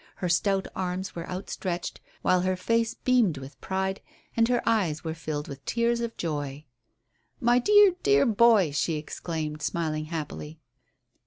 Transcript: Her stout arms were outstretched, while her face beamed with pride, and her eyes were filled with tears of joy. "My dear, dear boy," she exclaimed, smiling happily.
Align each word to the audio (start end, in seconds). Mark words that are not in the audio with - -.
Her 0.15 0.29
stout 0.29 0.67
arms 0.75 1.13
were 1.13 1.29
outstretched, 1.29 2.01
while 2.23 2.41
her 2.41 2.55
face 2.55 2.95
beamed 2.95 3.37
with 3.37 3.61
pride, 3.61 4.01
and 4.35 4.47
her 4.47 4.67
eyes 4.67 5.03
were 5.03 5.13
filled 5.13 5.47
with 5.47 5.63
tears 5.63 6.01
of 6.01 6.17
joy. 6.17 6.65
"My 7.39 7.59
dear, 7.59 7.93
dear 8.01 8.25
boy," 8.25 8.71
she 8.71 8.95
exclaimed, 8.95 9.61
smiling 9.61 10.05
happily. 10.05 10.59